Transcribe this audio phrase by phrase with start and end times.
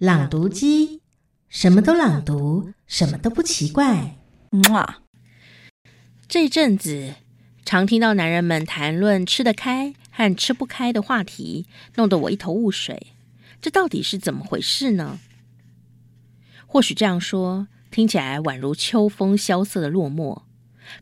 [0.00, 1.02] 朗读机，
[1.50, 4.16] 什么都朗读，什么都不奇怪。
[4.70, 5.02] 哇！
[6.26, 7.16] 这阵子
[7.66, 11.66] 常听到男人们谈论吃得开和吃不开的话题，
[11.96, 13.08] 弄得我一头雾水。
[13.60, 15.18] 这到底是怎么回事呢？
[16.66, 20.44] 或许这样说听起来宛如秋风萧瑟的落寞。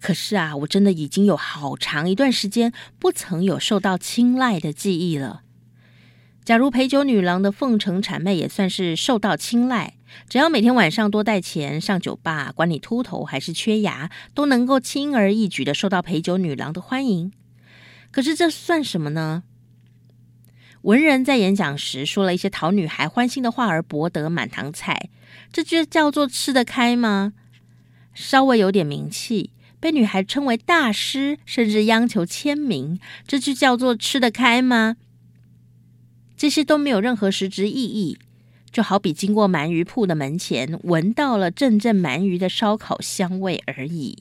[0.00, 5.42] 可是啊，我真的已经有好长一段时间不曾有受到青睐的记忆了。
[6.46, 9.94] 假如陪酒女郎的奉承谄媚也算是受到青睐，
[10.28, 17.32] 只要每天晚上多带钱上酒吧，管你秃头还是缺牙，都能够轻而易举的受到陪酒女郎的欢迎。
[18.12, 19.42] 可是这算什么呢？
[20.82, 25.10] 文人在演讲时说了一些讨女孩欢心的话而博得满堂彩，
[25.52, 27.32] 这就叫做吃得开吗？
[28.14, 29.50] 稍微有点名气。
[29.80, 34.96] 被女孩称为大师，甚至央求签名，这就叫做吃得开吗？
[36.36, 38.18] 这些都没有任何实质意义，
[38.70, 44.18] 就好比经过鳗鱼铺的门前，闻到了阵阵鳗鱼的烧烤香味而已。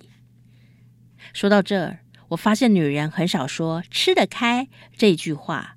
[1.34, 2.00] 说到这儿，
[2.30, 5.76] 我发现女人很少说“吃得开”这句话，“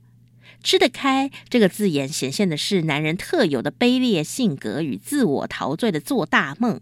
[0.62, 6.81] 吃得开”这个字眼显现的是男人特有的卑劣性格与自我陶醉的做大梦。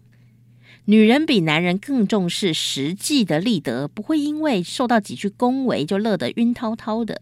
[0.85, 7.21] 女人比男人更重视实际的立德，不会因为受到几句恭维就乐得晕滔滔的。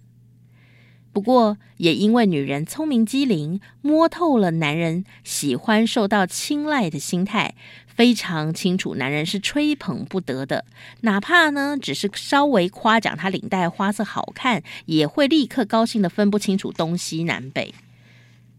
[1.15, 7.55] 不过，也因为女人聪明机灵，摸透了男人喜欢受到青睐的心态，
[7.87, 10.65] 非常清楚男人是吹捧不得的。
[11.03, 17.73] 哪怕呢，只是稍微夸奖他领带花色好看，也会立刻高兴的分不清楚东西南北。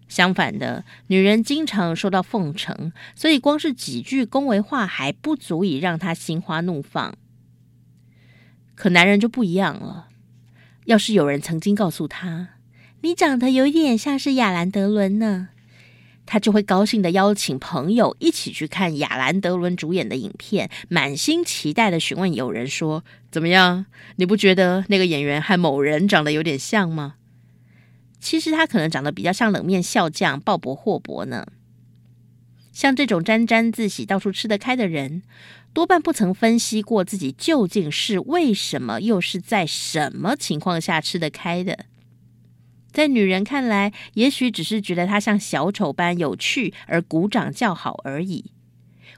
[0.08, 7.14] 相反的，女人经常受到奉承，所以光是几句恭维话还不足以让她心花怒放。
[8.74, 10.08] 可男人就不一样了，
[10.86, 12.48] 要是有人曾经告诉他
[13.02, 15.50] ：“你长得有点像是亚兰德伦呢”，
[16.26, 23.86] 他就会高兴的邀请朋友一起去看亚兰德伦主演的影片，满心期待的询问友人说：“怎么样？
[24.16, 27.14] 你不觉得那个演员和某人长得有点像吗？”
[28.18, 31.46] 其实他可能长得比较像冷面笑匠鲍勃霍伯呢。
[32.76, 35.22] 像这种沾沾自喜、到处吃得开的人，
[35.72, 41.86] 多半不曾分析过自己究竟是为什么，又是在什么情况下吃得开的。
[42.92, 48.52] 在女人看来，也许只是觉得他像小丑般有趣而鼓掌叫好而已。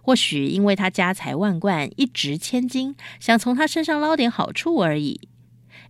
[0.02, 5.28] 或许因为他家财万贯、一掷千金，想从他身上捞点好处而已。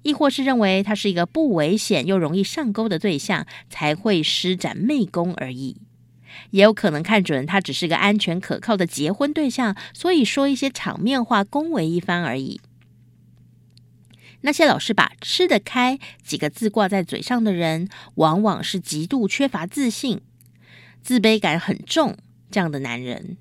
[0.01, 5.77] 亦或是认为他是一个不危险又容易上钩的对象，才会施展媚功而已。
[6.51, 12.61] 也有可能看准他只是个安全可靠的结婚对象，所以说一些场面话恭维一番而已。
[14.43, 20.21] 那些老是把“吃得开”几个字挂在嘴上的人，往往是极度缺乏自信、
[21.03, 22.17] 自卑感很重
[22.51, 23.37] 这样的男人。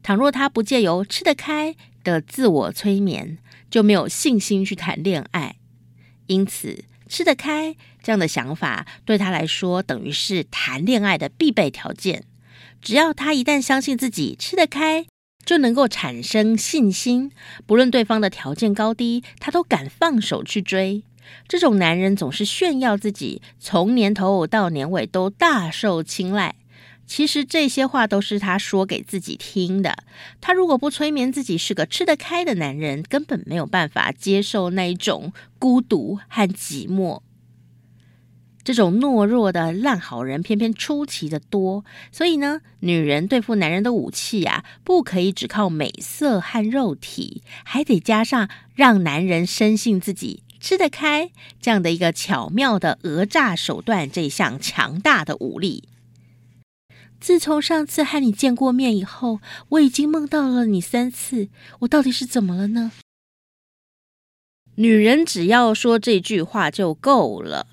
[0.00, 5.56] 倘若他不借由“吃得开”的自我催眠，就没有信心去谈恋爱。
[6.28, 12.24] 因此，吃得开这样的想法对他来说等于是谈恋爱的必备条件。
[12.80, 15.04] 只要他一旦相信自己吃得开，
[15.44, 17.30] 就能够产生信心，
[17.66, 21.04] 不论对方的条件高低，他都敢放手去追。
[21.46, 26.54] 这种男人总是炫耀自己，从年头到年尾都大受青睐。
[27.14, 30.02] 其实这些话都是他说给自己听的。
[30.40, 37.20] 他如果不催眠自己是个吃得开的男人，根本没有办法接受那一种孤独和寂寞。
[38.64, 51.30] 这种懦弱的烂好人偏偏出奇的多，所以呢，女人对付男人的武器啊，不可以只靠美色和肉体，还得加上让男人深信自己吃得开
[51.60, 55.90] 这样的一个巧妙的讹诈手段，这项强大的武力。
[57.22, 59.38] 自从上次和你见过面以后，
[59.68, 61.48] 我已经梦到了你三次。
[61.78, 62.90] 我到底是怎么了呢？
[64.74, 67.68] 女人只要说这句话就够了，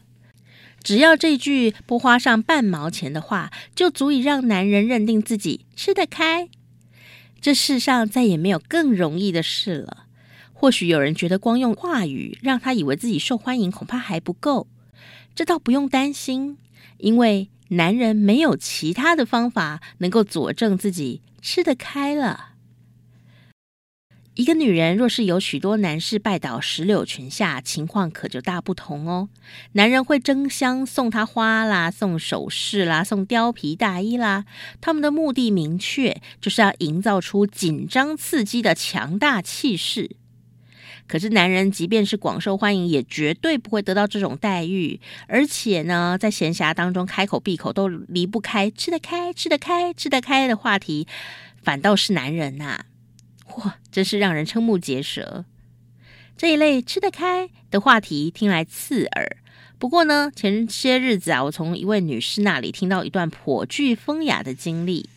[0.83, 6.47] 只要这句不花上半毛钱的话，就足以让男人认定自己吃得开。
[7.41, 10.05] 这世上再也没有更容易的事了。
[10.53, 14.67] 或许有人觉得光用话语让他以为自己受欢迎，恐怕还不够。
[15.33, 16.59] 这倒不用担心，
[16.99, 17.49] 因为。
[17.69, 22.47] 男人没有其他的方法能够佐证自己吃得开了。
[24.35, 29.27] 一个女人若是有许多男士拜倒石榴裙下，情况可就大不同哦。
[29.73, 34.45] 男人会争相送她花啦，送首饰啦，送貂皮大衣啦。
[34.79, 40.11] 他们的目的明确，就是要营造出紧张刺激的强大气势。
[41.09, 45.01] 可是男人即便是广受欢迎，也绝对不会得到这种待遇。
[45.27, 51.07] 而且呢，在闲暇当中，开口闭口都离不开吃得开、吃得开、吃得开的话题，
[51.63, 52.85] 反倒是男人呐、啊，
[53.57, 55.45] 哇，真是让人瞠目结舌。
[56.37, 59.37] 这一类吃得开的话题听来刺耳。
[59.79, 65.09] 不过呢，前些日子啊，我从一位女士那里听到一段颇具风雅的经历。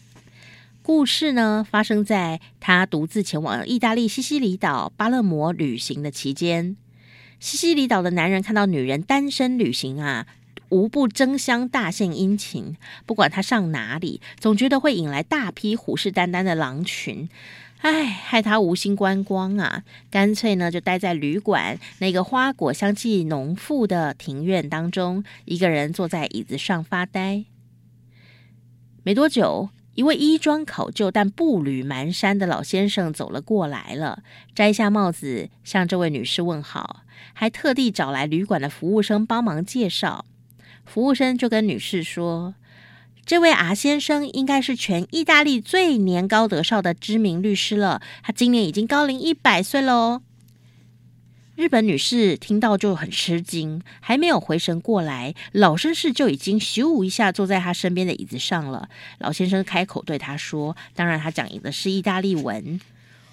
[0.84, 6.76] 故事呢，发生在他独自前往意大利西西里岛巴勒摩旅行的期间。
[7.38, 10.26] 西西里岛的男人看到女人单身旅行啊，
[10.70, 12.76] 无不争相大献殷勤。
[13.06, 17.28] 不管他上哪里，总觉得会引来大批虎视眈眈的狼群。
[17.82, 19.84] 唉，害他无心观光啊！
[20.10, 27.44] 干脆呢，就待在旅馆那个花果香气浓馥的庭院当中，一个人坐在椅子上发呆。
[29.02, 34.22] 没多久，一位衣装考究但步履蹒跚的老先生走了过来了，
[34.54, 37.02] 摘下帽子向这位女士问好，
[37.34, 40.24] 还特地找来旅馆的服务生帮忙介绍。
[40.84, 42.54] 服务生就跟女士说。
[43.24, 50.22] 这位阿先生应该是全意大利最年高德少的知名律师了，他今年已经高龄一百岁了哦。
[51.62, 58.88] 日本女士听到就很吃惊，还没有回神过来，老绅士就已经咻一下坐在他身边的椅子上了。
[59.20, 62.80] 老先生开口对他说：“当然，他讲的是意大利文。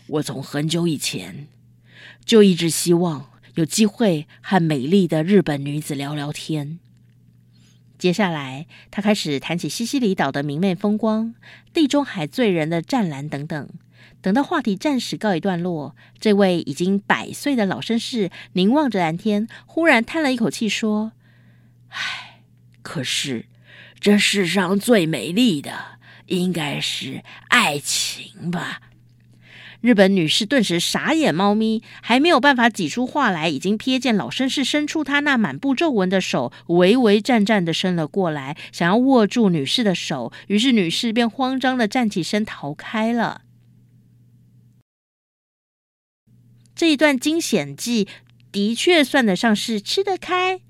[0.06, 1.48] 我从很久以前
[2.24, 6.78] 就一直希望有机会和美丽的日本女子聊聊天。”
[7.98, 11.34] 接下来，他开始谈起西西里岛的明媚风光、
[11.74, 13.68] 地中海醉人的湛蓝等等。
[14.22, 21.14] 等到话题暂时告一段落，这位已经百岁的老绅士凝望着蓝天，忽然叹了一口气，说
[21.90, 22.42] ：“唉，
[22.82, 23.46] 可是
[24.00, 28.82] 这世上最美丽的，应该是爱情吧。”
[29.82, 40.34] 日本女士顿时傻眼，猫咪还没有办法挤出话来，已经瞥见老绅士伸出他那满布皱纹的手，微微颤颤的伸了过来，想要握住女士的手。
[40.48, 43.44] 于是女士便慌张的站起身逃开了。
[46.80, 48.08] 这一段惊险记
[48.54, 50.62] 的确算得上是吃得开，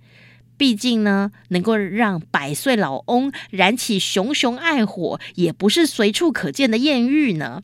[0.57, 7.61] 毕竟呢，能够让百岁老翁燃起熊熊爱火，也不是随处可见的艳遇呢。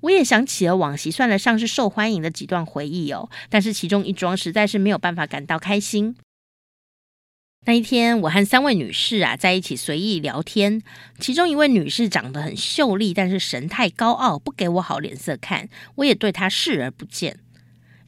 [0.00, 6.16] 我也想起了往昔算得上是受欢迎的几段回忆哦，但是其中一桩实在是没有办法感到开心。
[7.66, 10.82] 那一天，我和三位女士啊在一起随意聊天，
[11.18, 17.38] 其中一位女士长得很秀丽，但是神态高傲，不给我好脸色看，我也对她视而不见。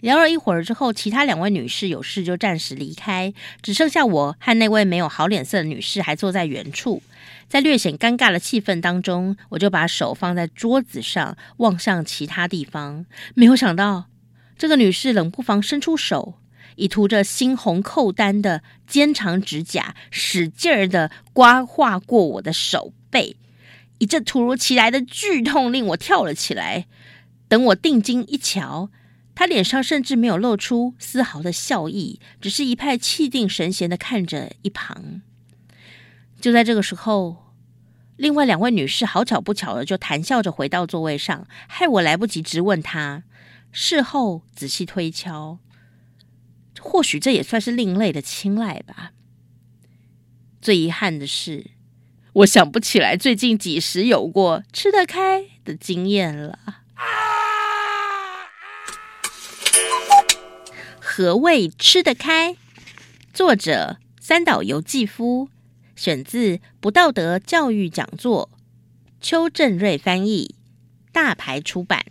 [0.00, 3.32] 聊了一会儿之后，其他两位女士有事就暂时离开，
[3.62, 7.02] 只剩下我和那位没有好脸色的女士还坐在原处。
[7.48, 13.06] 在略显尴尬的气氛当中，我就把手放在桌子上，望向其他地方。
[13.34, 14.04] 没有想到，
[14.58, 16.34] 这个女士冷不防伸出手，
[16.76, 23.36] 以涂着猩红扣丹的尖长指甲，使劲儿地刮划过我的手背。
[23.98, 26.86] 一阵突如其来的剧痛令我跳了起来。
[27.48, 28.90] 等我定睛一瞧，
[29.34, 35.22] 她脸上甚至没有露出丝毫的笑意，只是一派气定神闲的看着一旁。
[36.40, 37.54] 就在这个时候，
[38.16, 43.22] 另外两位女士好巧不巧的就谈笑着回到座位上，害我来不及质问她。
[43.70, 45.58] 事后仔细推敲，
[46.86, 49.10] 或许这也算是另类的青睐吧。
[50.62, 51.72] 最遗憾的是，
[52.32, 56.58] 我想不起来最近几时有过吃得开的经验了。
[61.00, 62.56] 何谓吃得开？
[63.32, 65.48] 作者三岛由纪夫。
[65.94, 68.50] 选自《不道德教育讲座》，
[69.18, 70.54] 邱正瑞翻译，
[71.10, 72.04] 大牌出版。